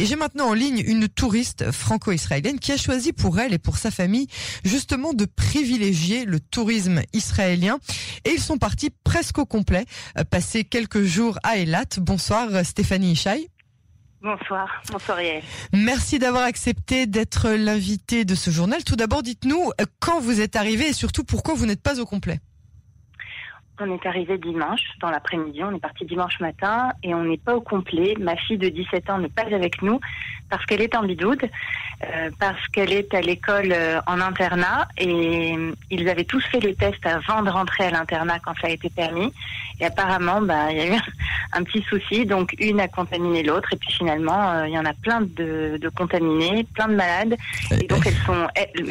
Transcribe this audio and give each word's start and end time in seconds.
Et 0.00 0.06
j'ai 0.06 0.16
maintenant 0.16 0.48
en 0.48 0.54
ligne 0.54 0.82
une 0.86 1.10
touriste 1.10 1.70
franco-israélienne 1.72 2.58
qui 2.58 2.72
a 2.72 2.78
choisi 2.78 3.12
pour 3.12 3.38
elle 3.38 3.52
et 3.52 3.58
pour 3.58 3.76
sa 3.76 3.90
famille 3.90 4.28
justement 4.64 5.12
de 5.12 5.26
privilégier 5.26 6.24
le 6.24 6.40
tourisme 6.40 7.02
israélien. 7.12 7.78
Et 8.24 8.30
ils 8.30 8.40
sont 8.40 8.56
partis 8.56 8.88
presque 9.04 9.36
au 9.36 9.44
complet, 9.44 9.84
euh, 10.18 10.24
passer 10.24 10.64
quelques 10.64 11.02
jours 11.02 11.38
à 11.42 11.58
Eilat. 11.58 11.84
Bonsoir 11.98 12.64
Stéphanie 12.64 13.12
Ishaï. 13.12 13.48
Bonsoir, 14.22 14.70
bonsoir 14.90 15.20
Yael. 15.20 15.42
Merci 15.74 16.18
d'avoir 16.18 16.44
accepté 16.44 17.04
d'être 17.04 17.50
l'invité 17.50 18.24
de 18.24 18.34
ce 18.34 18.50
journal. 18.50 18.82
Tout 18.84 18.96
d'abord, 18.96 19.22
dites-nous 19.22 19.70
euh, 19.82 19.84
quand 19.98 20.18
vous 20.18 20.40
êtes 20.40 20.56
arrivé 20.56 20.88
et 20.88 20.92
surtout 20.94 21.24
pourquoi 21.24 21.52
vous 21.52 21.66
n'êtes 21.66 21.82
pas 21.82 22.00
au 22.00 22.06
complet? 22.06 22.40
On 23.82 23.94
est 23.94 24.04
arrivé 24.04 24.36
dimanche, 24.36 24.82
dans 25.00 25.08
l'après-midi, 25.08 25.64
on 25.64 25.74
est 25.74 25.80
parti 25.80 26.04
dimanche 26.04 26.38
matin 26.40 26.90
et 27.02 27.14
on 27.14 27.24
n'est 27.24 27.38
pas 27.38 27.56
au 27.56 27.62
complet. 27.62 28.14
Ma 28.20 28.36
fille 28.36 28.58
de 28.58 28.68
17 28.68 29.08
ans 29.08 29.18
n'est 29.18 29.30
pas 29.30 29.42
avec 29.42 29.80
nous 29.80 29.98
parce 30.50 30.66
qu'elle 30.66 30.82
est 30.82 30.94
en 30.94 31.02
bidoude, 31.02 31.48
euh, 32.04 32.30
parce 32.38 32.68
qu'elle 32.68 32.92
est 32.92 33.14
à 33.14 33.22
l'école 33.22 33.72
euh, 33.72 34.00
en 34.06 34.20
internat 34.20 34.86
et 34.98 35.56
ils 35.90 36.08
avaient 36.10 36.24
tous 36.24 36.44
fait 36.44 36.60
les 36.60 36.74
tests 36.74 37.06
avant 37.06 37.42
de 37.42 37.48
rentrer 37.48 37.84
à 37.84 37.90
l'internat 37.90 38.38
quand 38.40 38.52
ça 38.60 38.66
a 38.66 38.70
été 38.70 38.90
permis. 38.90 39.32
Et 39.80 39.86
apparemment, 39.86 40.42
bah, 40.42 40.70
il 40.70 40.76
y 40.76 40.80
a 40.80 40.96
eu 40.96 41.00
un 41.54 41.62
petit 41.62 41.82
souci, 41.84 42.26
donc 42.26 42.54
une 42.58 42.80
a 42.80 42.88
contaminé 42.88 43.42
l'autre 43.42 43.72
et 43.72 43.76
puis 43.76 43.92
finalement, 43.92 44.50
euh, 44.50 44.68
il 44.68 44.74
y 44.74 44.78
en 44.78 44.84
a 44.84 44.92
plein 44.92 45.22
de, 45.22 45.78
de, 45.80 45.88
contaminés, 45.88 46.66
plein 46.74 46.88
de 46.88 46.96
malades. 46.96 47.36
Et 47.70 47.86
donc 47.86 48.06
elles 48.06 48.26
sont, 48.26 48.46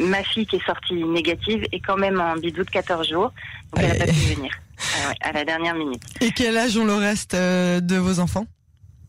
ma 0.08 0.24
fille 0.24 0.46
qui 0.46 0.56
est 0.56 0.66
sortie 0.66 1.04
négative 1.04 1.64
est 1.70 1.80
quand 1.80 1.96
même 1.96 2.20
en 2.20 2.34
bidoude 2.34 2.70
14 2.70 3.08
jours, 3.08 3.32
donc 3.72 3.84
elle 3.84 3.98
n'a 3.98 4.04
pas 4.04 4.10
pu 4.10 4.34
venir. 4.34 4.50
Ah 4.80 5.12
à 5.20 5.32
la 5.32 5.44
dernière 5.44 5.74
minute. 5.74 6.02
Et 6.20 6.30
quel 6.30 6.56
âge 6.56 6.76
ont 6.76 6.84
le 6.84 6.94
reste 6.94 7.34
euh, 7.34 7.80
de 7.80 7.96
vos 7.96 8.20
enfants? 8.20 8.46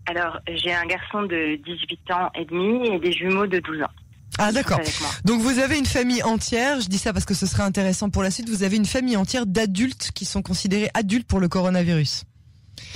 Alors, 0.07 0.39
j'ai 0.47 0.73
un 0.73 0.85
garçon 0.85 1.23
de 1.23 1.55
18 1.63 2.11
ans 2.11 2.29
et 2.35 2.45
demi 2.45 2.89
et 2.89 2.99
des 2.99 3.11
jumeaux 3.11 3.47
de 3.47 3.59
12 3.59 3.83
ans. 3.83 3.91
Ah 4.37 4.51
d'accord. 4.51 4.79
Donc 5.25 5.41
vous 5.41 5.59
avez 5.59 5.77
une 5.77 5.85
famille 5.85 6.23
entière, 6.23 6.79
je 6.79 6.87
dis 6.87 6.97
ça 6.97 7.13
parce 7.13 7.25
que 7.25 7.33
ce 7.33 7.45
serait 7.45 7.63
intéressant 7.63 8.09
pour 8.09 8.23
la 8.23 8.31
suite, 8.31 8.49
vous 8.49 8.63
avez 8.63 8.77
une 8.77 8.85
famille 8.85 9.17
entière 9.17 9.45
d'adultes 9.45 10.11
qui 10.15 10.25
sont 10.25 10.41
considérés 10.41 10.89
adultes 10.93 11.27
pour 11.27 11.39
le 11.39 11.47
coronavirus. 11.47 12.23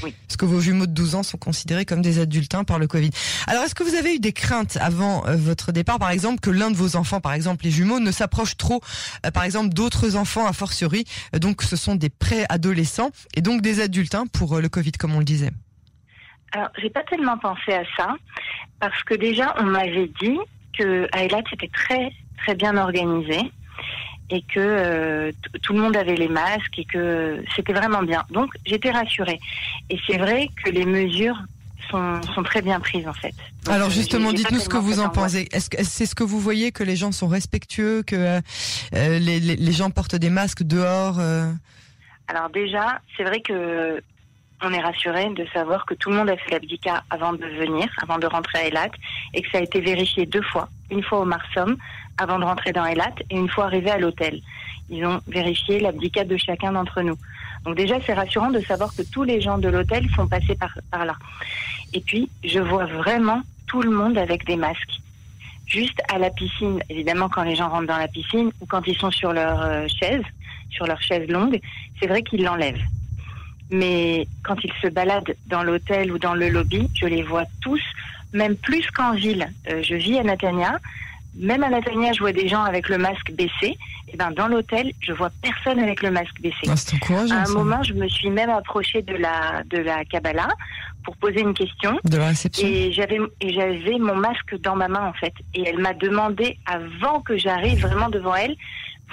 Oui. 0.03 0.13
Parce 0.27 0.37
que 0.37 0.45
vos 0.45 0.59
jumeaux 0.59 0.85
de 0.85 0.91
12 0.91 1.15
ans 1.15 1.23
sont 1.23 1.37
considérés 1.37 1.85
comme 1.85 2.01
des 2.01 2.19
adultes 2.19 2.55
hein, 2.55 2.63
par 2.63 2.79
le 2.79 2.87
Covid. 2.87 3.11
Alors, 3.47 3.63
est-ce 3.63 3.75
que 3.75 3.83
vous 3.83 3.95
avez 3.95 4.15
eu 4.15 4.19
des 4.19 4.33
craintes 4.33 4.77
avant 4.81 5.25
euh, 5.27 5.35
votre 5.35 5.71
départ, 5.71 5.99
par 5.99 6.11
exemple, 6.11 6.39
que 6.39 6.49
l'un 6.49 6.71
de 6.71 6.75
vos 6.75 6.95
enfants, 6.95 7.21
par 7.21 7.33
exemple 7.33 7.65
les 7.65 7.71
jumeaux, 7.71 7.99
ne 7.99 8.11
s'approche 8.11 8.57
trop, 8.57 8.81
euh, 9.25 9.31
par 9.31 9.43
exemple, 9.43 9.73
d'autres 9.73 10.15
enfants 10.15 10.47
a 10.47 10.53
fortiori 10.53 11.05
euh, 11.33 11.39
Donc, 11.39 11.61
ce 11.61 11.75
sont 11.75 11.95
des 11.95 12.09
pré-adolescents 12.09 13.11
et 13.35 13.41
donc 13.41 13.61
des 13.61 13.81
adultes 13.81 14.15
hein, 14.15 14.25
pour 14.31 14.59
le 14.59 14.69
Covid, 14.69 14.91
comme 14.93 15.15
on 15.15 15.19
le 15.19 15.25
disait. 15.25 15.51
Alors, 16.51 16.69
j'ai 16.81 16.89
pas 16.89 17.03
tellement 17.03 17.37
pensé 17.37 17.73
à 17.73 17.83
ça 17.97 18.15
parce 18.79 19.03
que 19.03 19.13
déjà, 19.13 19.55
on 19.59 19.65
m'avait 19.65 20.11
dit 20.21 20.37
que 20.77 21.07
Ayla 21.13 21.41
c'était 21.49 21.69
très 21.73 22.11
très 22.37 22.55
bien 22.55 22.77
organisé 22.77 23.39
et 24.29 24.41
que 24.41 24.59
euh, 24.59 25.31
tout 25.61 25.73
le 25.73 25.79
monde 25.79 25.95
avait 25.95 26.15
les 26.15 26.27
masques 26.27 26.77
et 26.77 26.85
que 26.85 27.43
c'était 27.55 27.73
vraiment 27.73 28.03
bien. 28.03 28.23
Donc 28.31 28.51
j'étais 28.65 28.91
rassurée. 28.91 29.39
Et 29.89 29.97
c'est 30.07 30.17
vrai 30.17 30.49
que 30.63 30.69
les 30.69 30.85
mesures 30.85 31.37
sont, 31.89 32.21
sont 32.33 32.43
très 32.43 32.61
bien 32.61 32.79
prises 32.79 33.07
en 33.07 33.13
fait. 33.13 33.33
Alors 33.67 33.89
justement, 33.89 34.33
dites-nous 34.33 34.59
ce 34.59 34.69
que 34.69 34.77
vous 34.77 34.99
en 34.99 35.09
pensez. 35.09 35.47
Est-ce 35.51 35.69
que 35.69 35.83
c'est 35.83 36.05
ce 36.05 36.15
que 36.15 36.23
vous 36.23 36.39
voyez 36.39 36.71
que 36.71 36.83
les 36.83 36.95
gens 36.95 37.11
sont 37.11 37.27
respectueux, 37.27 38.03
que 38.03 38.15
euh, 38.15 38.41
les, 38.93 39.39
les, 39.39 39.55
les, 39.55 39.71
gens 39.71 39.89
portent 39.91 40.15
des 40.15 40.29
masques 40.29 40.63
dehors 40.63 41.19
euh... 41.19 41.51
Alors 42.27 42.49
déjà, 42.49 43.01
c'est 43.15 43.23
vrai 43.23 43.41
que 43.41 44.01
on 44.61 44.71
est 44.71 44.81
rassuré 44.81 45.29
de 45.29 45.45
savoir 45.53 45.85
que 45.85 45.93
tout 45.93 46.09
le 46.09 46.15
monde 46.15 46.29
a 46.29 46.37
fait 46.37 46.51
l'abdicat 46.51 47.03
avant 47.09 47.33
de 47.33 47.45
venir, 47.45 47.87
avant 48.01 48.17
de 48.17 48.27
rentrer 48.27 48.59
à 48.59 48.67
Elat, 48.67 48.91
et 49.33 49.41
que 49.41 49.49
ça 49.51 49.57
a 49.57 49.61
été 49.61 49.81
vérifié 49.81 50.25
deux 50.25 50.41
fois. 50.41 50.69
Une 50.89 51.03
fois 51.03 51.19
au 51.19 51.25
Marsom, 51.25 51.77
avant 52.17 52.39
de 52.39 52.45
rentrer 52.45 52.71
dans 52.71 52.85
Elat, 52.85 53.13
et 53.29 53.35
une 53.35 53.49
fois 53.49 53.65
arrivé 53.65 53.91
à 53.91 53.97
l'hôtel. 53.97 54.41
Ils 54.89 55.05
ont 55.05 55.19
vérifié 55.27 55.79
l'abdicat 55.79 56.23
de 56.23 56.37
chacun 56.37 56.71
d'entre 56.71 57.01
nous. 57.01 57.17
Donc 57.65 57.75
déjà, 57.75 57.95
c'est 58.05 58.13
rassurant 58.13 58.51
de 58.51 58.59
savoir 58.61 58.95
que 58.95 59.01
tous 59.01 59.23
les 59.23 59.41
gens 59.41 59.57
de 59.57 59.67
l'hôtel 59.67 60.07
sont 60.15 60.27
passés 60.27 60.55
par, 60.55 60.77
par 60.91 61.05
là. 61.05 61.15
Et 61.93 61.99
puis, 61.99 62.29
je 62.43 62.59
vois 62.59 62.85
vraiment 62.85 63.41
tout 63.67 63.81
le 63.81 63.89
monde 63.89 64.17
avec 64.17 64.45
des 64.45 64.55
masques. 64.55 64.99
Juste 65.65 65.99
à 66.13 66.19
la 66.19 66.29
piscine, 66.29 66.79
évidemment, 66.89 67.27
quand 67.27 67.43
les 67.43 67.55
gens 67.55 67.69
rentrent 67.69 67.87
dans 67.87 67.97
la 67.97 68.07
piscine 68.07 68.51
ou 68.61 68.65
quand 68.67 68.85
ils 68.85 68.97
sont 68.97 69.09
sur 69.09 69.33
leur 69.33 69.61
euh, 69.61 69.87
chaise, 69.87 70.21
sur 70.69 70.85
leur 70.85 71.01
chaise 71.01 71.27
longue, 71.27 71.59
c'est 71.99 72.07
vrai 72.07 72.21
qu'ils 72.21 72.43
l'enlèvent 72.43 72.83
mais 73.71 74.27
quand 74.43 74.55
ils 74.63 74.73
se 74.81 74.87
baladent 74.87 75.35
dans 75.47 75.63
l'hôtel 75.63 76.11
ou 76.11 76.19
dans 76.19 76.33
le 76.33 76.49
lobby, 76.49 76.89
je 76.95 77.05
les 77.05 77.23
vois 77.23 77.45
tous, 77.61 77.81
même 78.33 78.55
plus 78.55 78.89
qu'en 78.91 79.13
ville. 79.13 79.47
Euh, 79.69 79.81
je 79.83 79.95
vis 79.95 80.19
à 80.19 80.23
Natania. 80.23 80.79
Même 81.37 81.63
à 81.63 81.69
Natania, 81.69 82.13
je 82.13 82.19
vois 82.19 82.31
des 82.31 82.47
gens 82.47 82.63
avec 82.63 82.87
le 82.87 82.97
masque 82.97 83.31
baissé. 83.33 83.77
Et 84.07 84.17
ben 84.17 84.31
dans 84.31 84.47
l'hôtel, 84.47 84.93
je 85.01 85.11
vois 85.11 85.31
personne 85.41 85.79
avec 85.79 86.01
le 86.01 86.11
masque 86.11 86.39
baissé. 86.39 86.67
Ah, 86.67 87.33
à 87.33 87.49
un 87.49 87.53
moment, 87.53 87.81
je 87.83 87.93
me 87.93 88.07
suis 88.07 88.29
même 88.29 88.49
approchée 88.49 89.01
de 89.01 89.15
la 89.15 89.63
de 89.65 89.79
la 89.79 90.05
Kabbalah 90.05 90.47
pour 91.03 91.17
poser 91.17 91.41
une 91.41 91.53
question. 91.53 91.99
De 92.03 92.17
la 92.17 92.27
réception. 92.27 92.67
Et 92.67 92.91
j'avais 92.93 93.19
et 93.41 93.53
j'avais 93.53 93.97
mon 93.97 94.15
masque 94.15 94.55
dans 94.61 94.75
ma 94.75 94.87
main 94.87 95.07
en 95.07 95.13
fait. 95.13 95.33
Et 95.53 95.63
elle 95.67 95.79
m'a 95.79 95.93
demandé 95.93 96.57
avant 96.65 97.19
que 97.21 97.35
j'arrive 97.35 97.81
vraiment 97.81 98.09
devant 98.09 98.35
elle, 98.35 98.55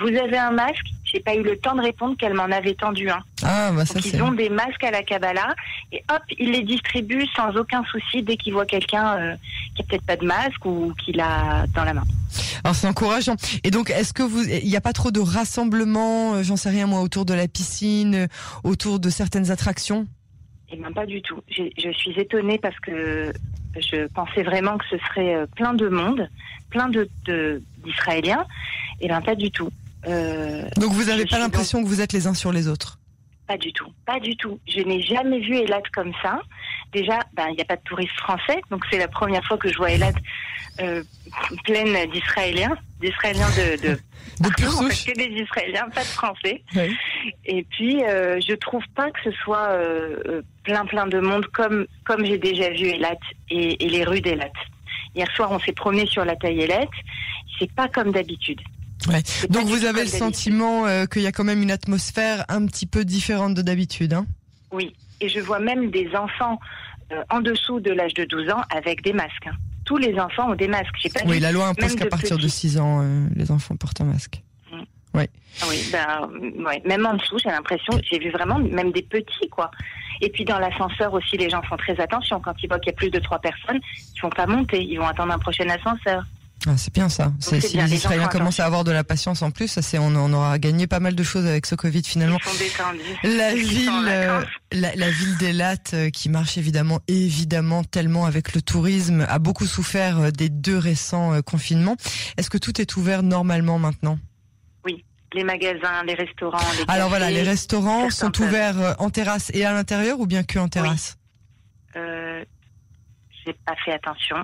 vous 0.00 0.08
avez 0.08 0.38
un 0.38 0.52
masque? 0.52 0.86
J'ai 1.12 1.20
pas 1.20 1.34
eu 1.34 1.42
le 1.42 1.58
temps 1.58 1.74
de 1.74 1.82
répondre 1.82 2.16
qu'elle 2.16 2.32
m'en 2.32 2.44
avait 2.44 2.74
tendu 2.74 3.10
un. 3.10 3.20
Ah, 3.42 3.70
bah 3.72 3.84
ça 3.84 3.94
Donc, 3.94 4.06
ils 4.06 4.22
ont 4.22 4.32
des 4.32 4.48
masques 4.48 4.82
à 4.82 4.90
la 4.90 5.02
Kabbalah 5.02 5.54
et 5.92 6.02
hop, 6.10 6.22
ils 6.38 6.52
les 6.52 6.62
distribuent 6.62 7.26
sans 7.36 7.54
aucun 7.54 7.84
souci 7.84 8.22
dès 8.22 8.36
qu'ils 8.36 8.54
voient 8.54 8.64
quelqu'un 8.64 9.18
euh, 9.18 9.34
qui 9.74 9.82
a 9.82 9.84
peut-être 9.84 10.06
pas 10.06 10.16
de 10.16 10.24
masque 10.24 10.64
ou 10.64 10.94
qui 11.04 11.12
l'a 11.12 11.66
dans 11.74 11.84
la 11.84 11.92
main. 11.92 12.04
Alors 12.64 12.74
c'est 12.74 12.86
encourageant. 12.86 13.36
Et 13.62 13.70
donc, 13.70 13.90
est-ce 13.90 14.14
que 14.14 14.22
vous, 14.22 14.42
il 14.42 14.68
n'y 14.68 14.76
a 14.76 14.80
pas 14.80 14.94
trop 14.94 15.10
de 15.10 15.20
rassemblements, 15.20 16.34
euh, 16.34 16.42
j'en 16.42 16.56
sais 16.56 16.70
rien 16.70 16.86
moi, 16.86 17.00
autour 17.02 17.26
de 17.26 17.34
la 17.34 17.46
piscine, 17.46 18.14
euh, 18.14 18.26
autour 18.64 18.98
de 18.98 19.10
certaines 19.10 19.50
attractions? 19.50 20.06
Eh 20.70 20.76
bien, 20.76 20.92
pas 20.92 21.04
du 21.04 21.20
tout. 21.20 21.42
Je 21.50 21.92
suis 21.92 22.18
étonnée 22.18 22.58
parce 22.58 22.78
que 22.80 23.30
je 23.76 24.06
pensais 24.14 24.42
vraiment 24.42 24.78
que 24.78 24.84
ce 24.88 24.96
serait 24.96 25.46
plein 25.56 25.74
de 25.74 25.88
monde, 25.88 26.26
plein 26.70 26.88
de 26.88 27.10
d'Israéliens. 27.84 28.46
Et 29.02 29.08
bien, 29.08 29.20
pas 29.20 29.34
du 29.34 29.50
tout. 29.50 29.68
Euh, 30.06 30.64
Donc 30.76 30.92
vous 30.92 31.04
n'avez 31.04 31.26
pas 31.26 31.38
l'impression 31.38 31.82
que 31.82 31.88
vous 31.88 32.00
êtes 32.00 32.12
les 32.12 32.26
uns 32.26 32.34
sur 32.34 32.52
les 32.52 32.68
autres 32.68 32.98
Pas 33.46 33.56
du 33.56 33.72
tout, 33.72 33.92
pas 34.06 34.18
du 34.20 34.36
tout. 34.36 34.58
Je 34.66 34.80
n'ai 34.80 35.02
jamais 35.02 35.40
vu 35.40 35.56
Elad 35.56 35.82
comme 35.92 36.12
ça. 36.22 36.40
Déjà, 36.92 37.20
ben, 37.34 37.46
il 37.50 37.54
n'y 37.54 37.62
a 37.62 37.64
pas 37.64 37.76
de 37.76 37.82
touristes 37.82 38.18
français, 38.18 38.60
donc 38.70 38.84
c'est 38.90 38.98
la 38.98 39.08
première 39.08 39.44
fois 39.44 39.56
que 39.56 39.70
je 39.72 39.76
vois 39.78 39.90
Elad 39.90 40.14
euh, 40.80 41.02
pleine 41.64 42.10
d'Israéliens, 42.10 42.76
d'Israéliens 43.00 43.50
de... 43.50 43.88
de... 43.88 43.98
De 44.40 44.46
en 44.48 44.88
fait, 44.88 45.12
que 45.12 45.16
des 45.18 45.42
Israéliens, 45.42 45.88
pas 45.90 46.00
de 46.00 46.06
Français. 46.06 46.62
Oui. 46.74 46.96
Et 47.44 47.64
puis, 47.64 48.02
euh, 48.04 48.40
je 48.40 48.54
trouve 48.54 48.82
pas 48.94 49.10
que 49.10 49.18
ce 49.24 49.30
soit 49.38 49.70
euh, 49.72 50.42
plein 50.64 50.86
plein 50.86 51.06
de 51.06 51.18
monde 51.18 51.46
comme 51.48 51.86
comme 52.04 52.24
j'ai 52.24 52.38
déjà 52.38 52.70
vu 52.70 52.86
Elat 52.88 53.18
et, 53.50 53.84
et 53.84 53.88
les 53.88 54.04
rues 54.04 54.20
d'Elat. 54.20 54.52
Hier 55.14 55.28
soir, 55.36 55.50
on 55.52 55.58
s'est 55.60 55.72
promené 55.72 56.06
sur 56.06 56.24
la 56.24 56.36
Taillelette. 56.36 56.88
C'est 57.58 57.70
pas 57.72 57.88
comme 57.88 58.12
d'habitude. 58.12 58.60
Ouais. 59.08 59.22
Donc 59.48 59.66
vous 59.66 59.84
avez 59.84 60.02
le 60.02 60.08
sentiment 60.08 60.86
euh, 60.86 61.06
qu'il 61.06 61.22
y 61.22 61.26
a 61.26 61.32
quand 61.32 61.44
même 61.44 61.62
une 61.62 61.70
atmosphère 61.70 62.44
un 62.48 62.66
petit 62.66 62.86
peu 62.86 63.04
différente 63.04 63.54
de 63.54 63.62
d'habitude, 63.62 64.12
hein? 64.12 64.26
Oui, 64.70 64.94
et 65.20 65.28
je 65.28 65.40
vois 65.40 65.58
même 65.58 65.90
des 65.90 66.08
enfants 66.14 66.58
euh, 67.12 67.22
en 67.30 67.40
dessous 67.40 67.80
de 67.80 67.90
l'âge 67.90 68.14
de 68.14 68.24
12 68.24 68.50
ans 68.50 68.62
avec 68.74 69.02
des 69.02 69.12
masques. 69.12 69.46
Hein. 69.46 69.56
Tous 69.84 69.96
les 69.96 70.18
enfants 70.18 70.52
ont 70.52 70.54
des 70.54 70.68
masques. 70.68 70.94
Pas 71.12 71.20
oui, 71.26 71.40
la 71.40 71.52
loi 71.52 71.66
impose 71.66 71.94
qu'à 71.94 72.06
partir 72.06 72.36
petits. 72.36 72.44
de 72.44 72.48
6 72.48 72.78
ans, 72.78 73.02
euh, 73.02 73.26
les 73.34 73.50
enfants 73.50 73.76
portent 73.76 74.00
un 74.00 74.04
masque. 74.04 74.42
Mmh. 74.70 74.82
Oui. 75.14 75.24
Oui, 75.68 75.90
ben, 75.92 76.28
ouais. 76.64 76.82
même 76.86 77.04
en 77.04 77.14
dessous, 77.14 77.38
j'ai 77.38 77.50
l'impression, 77.50 78.00
j'ai 78.10 78.18
vu 78.18 78.30
vraiment 78.30 78.58
même 78.58 78.92
des 78.92 79.02
petits, 79.02 79.48
quoi. 79.50 79.70
Et 80.20 80.30
puis 80.30 80.44
dans 80.44 80.58
l'ascenseur 80.58 81.12
aussi, 81.12 81.36
les 81.36 81.50
gens 81.50 81.62
font 81.62 81.76
très 81.76 82.00
attention. 82.00 82.40
Quand 82.40 82.54
ils 82.62 82.68
voient 82.68 82.78
qu'il 82.78 82.92
y 82.92 82.94
a 82.94 82.96
plus 82.96 83.10
de 83.10 83.18
trois 83.18 83.40
personnes, 83.40 83.80
ils 84.16 84.20
vont 84.20 84.30
pas 84.30 84.46
monter, 84.46 84.82
ils 84.82 84.96
vont 84.96 85.06
attendre 85.06 85.32
un 85.32 85.38
prochain 85.38 85.68
ascenseur. 85.68 86.24
Ah, 86.66 86.76
c'est 86.76 86.94
bien 86.94 87.08
ça. 87.08 87.32
Si 87.40 87.58
bien, 87.72 87.86
les 87.86 87.94
Israéliens 87.94 88.28
commencent 88.28 88.60
à 88.60 88.66
avoir 88.66 88.84
de 88.84 88.92
la 88.92 89.02
patience 89.02 89.42
en 89.42 89.50
plus, 89.50 89.80
c'est 89.80 89.98
on, 89.98 90.14
on, 90.14 90.32
aura 90.32 90.58
gagné 90.58 90.86
pas 90.86 91.00
mal 91.00 91.14
de 91.14 91.22
choses 91.22 91.44
avec 91.44 91.66
ce 91.66 91.74
Covid 91.74 92.02
finalement. 92.04 92.38
La 93.24 93.54
ville, 93.54 93.90
euh, 94.08 94.44
la, 94.70 94.94
la, 94.94 95.10
ville 95.10 95.36
d'Elat 95.38 95.76
euh, 95.92 96.10
qui 96.10 96.28
marche 96.28 96.58
évidemment, 96.58 97.00
évidemment 97.08 97.82
tellement 97.82 98.26
avec 98.26 98.54
le 98.54 98.62
tourisme, 98.62 99.26
a 99.28 99.38
beaucoup 99.40 99.66
souffert 99.66 100.20
euh, 100.20 100.30
des 100.30 100.48
deux 100.48 100.78
récents 100.78 101.42
confinements. 101.42 101.96
Est-ce 102.36 102.50
que 102.50 102.58
tout 102.58 102.80
est 102.80 102.96
ouvert 102.96 103.22
normalement 103.22 103.78
maintenant? 103.78 104.18
Oui. 104.84 105.04
Les 105.34 105.44
magasins, 105.44 106.04
les 106.06 106.14
restaurants, 106.14 106.58
les 106.78 106.84
Alors 106.86 107.08
cafés, 107.08 107.08
voilà, 107.08 107.30
les 107.30 107.42
restaurants 107.42 108.10
sont 108.10 108.40
ouverts 108.40 108.96
en 108.98 109.10
terrasse 109.10 109.50
et 109.54 109.64
à 109.64 109.72
l'intérieur 109.72 110.20
ou 110.20 110.26
bien 110.26 110.44
que 110.44 110.58
en 110.58 110.68
terrasse? 110.68 111.16
Oui. 111.96 112.02
J'ai 113.46 113.54
pas 113.66 113.74
fait 113.84 113.92
attention. 113.92 114.36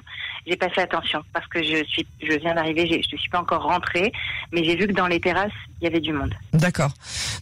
J'ai 0.46 0.56
pas 0.56 0.68
fait 0.70 0.82
attention 0.82 1.22
parce 1.32 1.46
que 1.46 1.62
je 1.62 1.84
suis, 1.84 2.06
je 2.22 2.38
viens 2.38 2.54
d'arriver, 2.54 2.86
je 2.86 2.96
ne 2.96 3.18
suis 3.18 3.30
pas 3.30 3.40
encore 3.40 3.62
rentrée, 3.62 4.12
mais 4.52 4.64
j'ai 4.64 4.76
vu 4.76 4.86
que 4.86 4.92
dans 4.92 5.06
les 5.06 5.20
terrasses 5.20 5.52
il 5.80 5.84
y 5.84 5.86
avait 5.86 6.00
du 6.00 6.12
monde. 6.12 6.34
D'accord. 6.52 6.92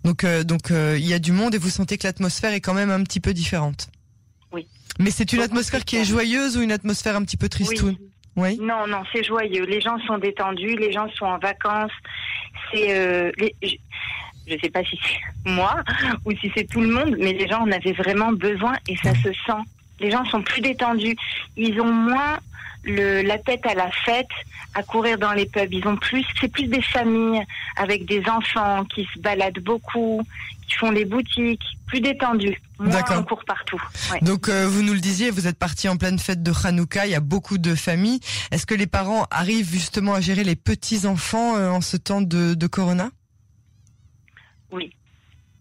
Donc 0.05 0.25
euh, 0.25 0.45
donc 0.45 0.71
il 0.71 0.77
euh, 0.77 0.99
y 0.99 1.15
a 1.15 1.19
du 1.19 1.33
monde 1.33 1.55
et 1.55 1.59
vous 1.59 1.71
sentez 1.71 1.99
que 1.99 2.07
l'atmosphère 2.07 2.53
est 2.53 2.61
quand 2.61 2.75
même 2.75 2.91
un 2.91 3.03
petit 3.03 3.21
peu 3.21 3.33
différente. 3.33 3.89
Oui. 4.53 4.67
Mais 4.99 5.11
c'est 5.11 5.33
une 5.33 5.41
atmosphère 5.41 5.85
qui 5.85 5.97
est 5.97 6.05
joyeuse 6.05 6.57
ou 6.57 6.63
une 6.63 6.73
atmosphère 6.73 7.17
un 7.17 7.23
petit 7.23 7.37
peu 7.37 7.49
tristoune 7.49 7.97
oui. 8.37 8.59
Non, 8.61 8.87
non, 8.87 9.03
c'est 9.13 9.25
joyeux. 9.25 9.65
Les 9.65 9.81
gens 9.81 9.99
sont 10.01 10.19
détendus, 10.19 10.77
les 10.77 10.93
gens 10.93 11.09
sont 11.13 11.25
en 11.25 11.39
vacances. 11.39 11.93
C'est, 12.71 12.95
euh, 12.95 13.33
je 13.63 14.55
ne 14.55 14.59
sais 14.59 14.71
pas 14.71 14.85
si 14.85 14.99
c'est 15.03 15.51
moi 15.51 15.77
ou 16.25 16.33
si 16.33 16.53
c'est 16.55 16.69
tout 16.69 16.81
le 16.81 16.89
monde, 16.89 17.17
mais 17.19 17.33
les 17.33 17.49
gens 17.49 17.63
en 17.63 17.73
avaient 17.73 17.93
vraiment 17.93 18.33
besoin 18.33 18.75
et 18.89 18.97
ça 18.99 19.15
se 19.15 19.33
sent. 19.33 19.63
Les 20.01 20.11
gens 20.11 20.25
sont 20.27 20.43
plus 20.43 20.61
détendus. 20.61 21.17
Ils 21.57 21.81
ont 21.81 21.93
moins 21.93 22.39
le, 22.85 23.23
la 23.23 23.39
tête 23.39 23.67
à 23.67 23.75
la 23.75 23.91
fête, 23.91 24.29
à 24.75 24.83
courir 24.83 25.19
dans 25.19 25.33
les 25.33 25.47
pubs. 25.47 25.73
Ils 25.73 25.87
ont 25.87 25.97
plus, 25.97 26.25
c'est 26.41 26.49
plus 26.49 26.67
des 26.67 26.83
familles 26.83 27.43
avec 27.77 28.07
des 28.07 28.23
enfants 28.29 28.85
qui 28.85 29.07
se 29.15 29.19
baladent 29.21 29.61
beaucoup, 29.61 30.23
qui 30.69 30.75
font 30.75 30.91
les 30.91 31.05
boutiques, 31.05 31.65
plus 31.87 32.01
détendus. 32.01 32.61
Moins 32.79 33.03
on 33.11 33.23
court 33.23 33.45
partout. 33.47 33.81
Donc 34.21 34.49
euh, 34.49 34.69
vous 34.69 34.83
nous 34.83 34.93
le 34.93 35.01
disiez, 35.01 35.31
vous 35.31 35.47
êtes 35.47 35.59
parti 35.59 35.89
en 35.89 35.97
pleine 35.97 36.19
fête 36.19 36.43
de 36.43 36.53
Hanouka, 36.65 37.07
il 37.07 37.13
y 37.13 37.15
a 37.15 37.21
beaucoup 37.21 37.57
de 37.57 37.75
familles. 37.75 38.21
Est-ce 38.51 38.67
que 38.67 38.75
les 38.75 38.87
parents 38.87 39.27
arrivent 39.31 39.71
justement 39.71 40.13
à 40.13 40.21
gérer 40.21 40.45
les 40.45 40.57
petits 40.57 41.07
enfants 41.07 41.57
euh, 41.57 41.71
en 41.71 41.81
ce 41.81 41.97
temps 41.97 42.21
de, 42.21 42.55
de 42.55 42.67
Corona? 42.67 43.11
Oui, 44.71 44.96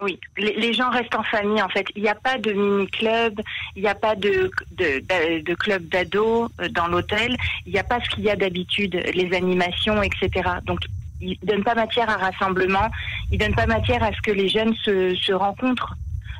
oui, 0.01 0.19
les, 0.37 0.73
gens 0.73 0.89
restent 0.89 1.15
en 1.15 1.23
famille 1.23 1.61
en 1.61 1.69
fait. 1.69 1.85
Il 1.95 2.01
n'y 2.01 2.09
a 2.09 2.15
pas 2.15 2.37
de 2.37 2.51
mini-club, 2.51 3.39
il 3.75 3.81
n'y 3.81 3.87
a 3.87 3.95
pas 3.95 4.15
de, 4.15 4.51
de, 4.71 5.41
de 5.41 5.55
club 5.55 5.87
d'ados 5.87 6.49
euh, 6.59 6.67
dans 6.69 6.87
l'hôtel, 6.87 7.37
il 7.65 7.71
n'y 7.71 7.79
a 7.79 7.83
pas 7.83 8.01
ce 8.03 8.09
qu'il 8.09 8.25
y 8.25 8.29
a 8.29 8.35
d'habitude, 8.35 9.01
les 9.13 9.33
animations, 9.33 10.03
etc. 10.03 10.49
Donc 10.65 10.79
il 11.21 11.37
ne 11.41 11.47
donne 11.47 11.63
pas 11.63 11.75
matière 11.75 12.09
à 12.09 12.17
rassemblement, 12.17 12.89
il 13.31 13.39
ne 13.39 13.45
donne 13.45 13.55
pas 13.55 13.67
matière 13.67 14.03
à 14.03 14.11
ce 14.11 14.21
que 14.21 14.31
les 14.31 14.49
jeunes 14.49 14.75
se, 14.83 15.15
se 15.15 15.31
rencontrent. 15.31 15.95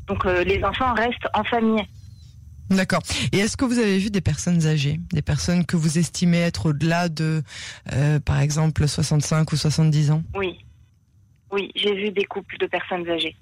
Donc 0.08 0.26
euh, 0.26 0.44
les 0.44 0.64
enfants 0.64 0.94
restent 0.94 1.28
en 1.34 1.44
famille. 1.44 1.86
D'accord. 2.70 3.02
Et 3.32 3.38
est-ce 3.38 3.56
que 3.56 3.64
vous 3.64 3.78
avez 3.78 4.00
vu 4.00 4.10
des 4.10 4.22
personnes 4.22 4.66
âgées, 4.66 5.00
des 5.14 5.22
personnes 5.22 5.66
que 5.66 5.78
vous 5.78 5.98
estimez 5.98 6.40
être 6.40 6.68
au-delà 6.68 7.10
de, 7.10 7.44
euh, 7.94 8.20
par 8.20 8.40
exemple, 8.40 8.88
65 8.88 9.52
ou 9.52 9.56
70 9.56 10.12
ans? 10.12 10.24
Oui. 10.36 10.58
Oui, 11.52 11.72
j'ai 11.76 11.94
vu 11.94 12.10
des 12.12 12.26
couples 12.26 12.58
de 12.58 12.66
personnes 12.66 13.08
âgées. 13.08 13.36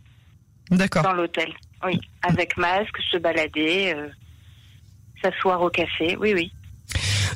D'accord. 0.74 1.04
Dans 1.04 1.14
l'hôtel, 1.14 1.52
oui. 1.86 2.00
Avec 2.22 2.58
masque, 2.58 2.98
se 3.12 3.18
balader, 3.18 3.94
euh, 3.96 4.10
s'asseoir 5.22 5.62
au 5.62 5.70
café, 5.70 6.18
oui, 6.18 6.34
oui. 6.34 6.52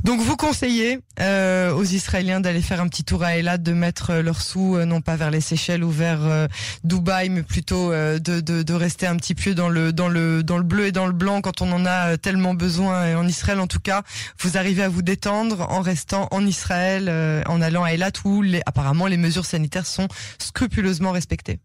Donc 0.03 0.21
vous 0.21 0.37
conseillez 0.37 0.99
euh, 1.19 1.73
aux 1.73 1.83
Israéliens 1.83 2.39
d'aller 2.39 2.61
faire 2.61 2.81
un 2.81 2.87
petit 2.87 3.03
tour 3.03 3.23
à 3.23 3.37
Eilat, 3.37 3.57
de 3.57 3.73
mettre 3.73 4.11
euh, 4.11 4.21
leurs 4.21 4.41
sous 4.41 4.75
euh, 4.75 4.85
non 4.85 5.01
pas 5.01 5.15
vers 5.15 5.31
les 5.31 5.41
Seychelles 5.41 5.83
ou 5.83 5.89
vers 5.89 6.25
euh, 6.25 6.47
Dubaï, 6.83 7.29
mais 7.29 7.43
plutôt 7.43 7.91
de, 7.91 8.19
de, 8.19 8.63
de, 8.63 8.73
rester 8.73 9.07
un 9.07 9.15
petit 9.17 9.35
peu 9.35 9.53
dans 9.53 9.69
le 9.69 9.91
dans 9.91 10.07
le 10.07 10.43
dans 10.43 10.57
le 10.57 10.63
bleu 10.63 10.85
et 10.85 10.91
dans 10.91 11.07
le 11.07 11.13
blanc 11.13 11.41
quand 11.41 11.61
on 11.61 11.71
en 11.71 11.85
a 11.85 12.17
tellement 12.17 12.53
besoin. 12.53 13.07
Et 13.07 13.15
en 13.15 13.27
Israël, 13.27 13.59
en 13.59 13.67
tout 13.67 13.79
cas, 13.79 14.03
vous 14.39 14.57
arrivez 14.57 14.83
à 14.83 14.89
vous 14.89 15.01
détendre 15.01 15.67
en 15.69 15.81
restant 15.81 16.27
en 16.31 16.45
Israël, 16.45 17.09
en 17.47 17.61
allant 17.61 17.83
à 17.83 17.91
Eilat 17.93 18.11
où 18.23 18.41
les, 18.41 18.61
apparemment 18.65 19.07
les 19.07 19.17
mesures 19.17 19.45
sanitaires 19.45 19.85
sont 19.85 20.07
scrupuleusement 20.37 21.11
respectées. 21.11 21.59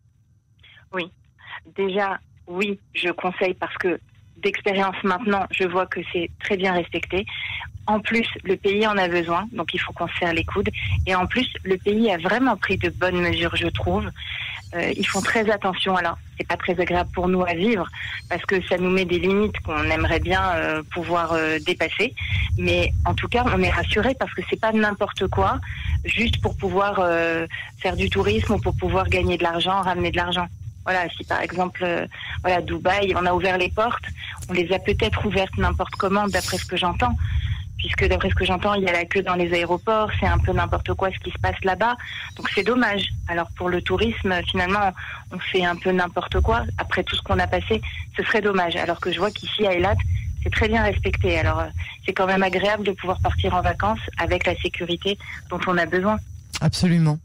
Oui, 0.93 1.13
déjà, 1.77 2.19
oui, 2.47 2.79
je 2.95 3.11
conseille 3.11 3.55
parce 3.55 3.77
que 3.79 3.99
d'expérience 4.39 4.97
maintenant, 5.05 5.47
je 5.51 5.65
vois 5.65 5.87
que 5.87 6.01
c'est 6.13 6.31
très 6.41 6.57
bien 6.57 6.73
respecté. 6.73 7.27
En 7.87 7.99
plus, 8.01 8.27
le 8.45 8.57
pays 8.57 8.87
en 8.87 8.97
a 8.97 9.09
besoin, 9.09 9.49
donc 9.53 9.75
il 9.75 9.79
faut 9.79 9.93
qu'on 9.93 10.09
serre 10.19 10.33
les 10.33 10.45
coudes. 10.45 10.71
Et 11.07 11.15
en 11.15 11.27
plus, 11.27 11.49
le 11.65 11.77
pays 11.77 12.11
a 12.11 12.19
vraiment 12.19 12.57
pris 12.57 12.77
de 12.77 12.91
bonnes 12.91 13.21
mesures, 13.21 13.57
je 13.57 13.67
trouve. 13.69 14.09
Euh, 14.75 14.93
ils 14.97 15.07
font 15.07 15.21
très 15.21 15.51
attention. 15.51 15.97
Alors, 15.97 16.17
c'est 16.39 16.47
pas 16.47 16.57
très 16.57 16.79
agréable 16.81 17.11
pour 17.13 17.29
nous 17.29 17.43
à 17.43 17.55
vivre 17.55 17.87
parce 18.29 18.43
que 18.47 18.63
ça 18.69 18.79
nous 18.79 18.89
met 18.89 19.05
des 19.05 19.19
limites 19.19 19.59
qu'on 19.61 19.85
aimerait 19.91 20.21
bien 20.21 20.43
euh, 20.55 20.83
pouvoir 20.93 21.33
euh, 21.33 21.59
dépasser. 21.67 22.15
Mais 22.57 22.93
en 23.05 23.15
tout 23.15 23.29
cas, 23.29 23.45
on 23.53 23.61
est 23.63 23.71
rassuré 23.71 24.15
parce 24.19 24.33
que 24.33 24.43
c'est 24.49 24.61
pas 24.61 24.73
n'importe 24.73 25.27
quoi, 25.27 25.61
juste 26.05 26.41
pour 26.41 26.57
pouvoir 26.57 26.97
faire 27.79 27.97
du 27.97 28.09
tourisme 28.09 28.55
ou 28.55 28.59
pour 28.59 28.77
pouvoir 28.77 29.09
gagner 29.09 29.37
de 29.37 29.43
l'argent, 29.43 29.83
ramener 29.83 30.11
de 30.11 30.17
l'argent. 30.17 30.47
Voilà, 30.85 31.09
si 31.11 31.25
par 31.25 31.41
exemple, 31.41 31.83
euh, 31.85 32.07
voilà, 32.43 32.61
Dubaï, 32.61 33.15
on 33.17 33.25
a 33.27 33.33
ouvert 33.33 33.59
les 33.59 33.71
portes, 33.71 34.05
on 34.49 34.53
les 34.53 34.73
a 34.73 34.79
peut-être 34.79 35.25
ouvertes 35.25 35.57
n'importe 35.57 35.95
comment, 35.97 36.27
d'après 36.29 36.59
ce 36.59 36.65
que 36.65 36.77
j'entends, 36.77 37.17
puisque 37.79 38.07
d'après 38.07 38.31
ce 38.31 38.35
que 38.35 38.45
j'entends, 38.45 38.75
il 38.75 38.85
y 38.85 38.89
a 38.89 38.93
la 38.93 39.05
queue 39.05 39.23
dans 39.23 39.35
les 39.35 39.53
aéroports, 39.53 40.11
c'est 40.19 40.27
un 40.27 40.39
peu 40.39 40.53
n'importe 40.53 40.95
quoi 40.95 41.11
ce 41.13 41.19
qui 41.19 41.31
se 41.31 41.39
passe 41.39 41.57
là-bas, 41.65 41.97
donc 42.37 42.49
c'est 42.55 42.63
dommage. 42.63 43.09
Alors 43.29 43.49
pour 43.57 43.69
le 43.69 43.83
tourisme, 43.83 44.35
finalement, 44.51 44.93
on 45.33 45.39
fait 45.39 45.65
un 45.65 45.77
peu 45.77 45.91
n'importe 45.91 46.41
quoi. 46.41 46.63
Après 46.79 47.03
tout 47.03 47.17
ce 47.17 47.23
qu'on 47.23 47.39
a 47.39 47.47
passé, 47.47 47.81
ce 48.17 48.23
serait 48.23 48.41
dommage. 48.41 48.77
Alors 48.77 49.01
que 49.01 49.13
je 49.13 49.19
vois 49.19 49.31
qu'ici 49.31 49.67
à 49.67 49.75
Elat, 49.75 49.97
c'est 50.43 50.51
très 50.51 50.69
bien 50.69 50.83
respecté. 50.83 51.39
Alors 51.39 51.61
euh, 51.61 51.69
c'est 52.05 52.13
quand 52.13 52.27
même 52.27 52.43
agréable 52.43 52.85
de 52.85 52.93
pouvoir 52.93 53.21
partir 53.21 53.55
en 53.55 53.63
vacances 53.63 54.01
avec 54.19 54.47
la 54.47 54.57
sécurité 54.57 55.19
dont 55.51 55.61
on 55.67 55.77
a 55.79 55.87
besoin. 55.87 56.19
Absolument. 56.61 57.19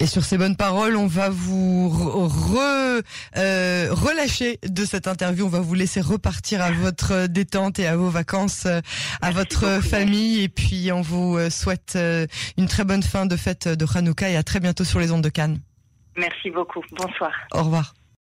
Et 0.00 0.06
sur 0.06 0.24
ces 0.24 0.38
bonnes 0.38 0.56
paroles, 0.56 0.96
on 0.96 1.06
va 1.06 1.28
vous 1.28 1.88
re, 1.88 3.02
euh, 3.36 3.88
relâcher 3.90 4.58
de 4.62 4.84
cette 4.84 5.08
interview. 5.08 5.46
On 5.46 5.48
va 5.48 5.60
vous 5.60 5.74
laisser 5.74 6.00
repartir 6.00 6.62
à 6.62 6.70
votre 6.70 7.26
détente 7.26 7.78
et 7.80 7.86
à 7.86 7.96
vos 7.96 8.08
vacances, 8.08 8.66
euh, 8.66 8.80
à 9.22 9.32
votre 9.32 9.82
famille. 9.82 10.42
Et 10.42 10.48
puis, 10.48 10.92
on 10.92 11.00
vous 11.00 11.36
euh, 11.36 11.50
souhaite 11.50 11.98
une 12.56 12.66
très 12.66 12.84
bonne 12.84 13.02
fin 13.02 13.26
de 13.26 13.36
fête 13.36 13.66
de 13.66 13.86
Hanouka 13.92 14.30
et 14.30 14.36
à 14.36 14.42
très 14.42 14.60
bientôt 14.60 14.84
sur 14.84 15.00
les 15.00 15.10
ondes 15.10 15.22
de 15.22 15.28
Cannes. 15.28 15.58
Merci 16.16 16.50
beaucoup. 16.50 16.82
Bonsoir. 16.92 17.32
Au 17.52 17.62
revoir. 17.64 17.94